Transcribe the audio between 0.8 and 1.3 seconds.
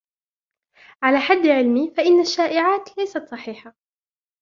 على